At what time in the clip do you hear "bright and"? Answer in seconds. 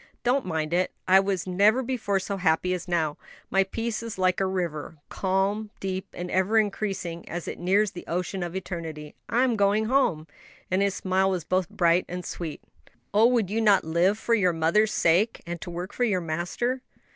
11.69-12.25